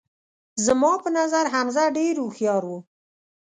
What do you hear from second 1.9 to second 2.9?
ډیر هوښیار وو